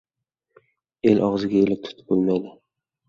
El 1.11 1.21
og‘ziga 1.27 1.61
elak 1.67 1.85
tutib 1.85 2.11
bo‘lmaydi! 2.13 2.55